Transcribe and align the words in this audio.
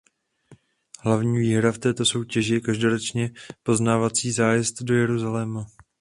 Hlavní 0.99 1.39
výhra 1.39 1.71
v 1.71 1.77
této 1.77 2.05
soutěži 2.05 2.53
je 2.53 2.61
každoročně 2.61 3.31
poznávací 3.63 4.31
zájezd 4.31 4.83
do 4.83 4.93
Jeruzaléma. 4.95 5.65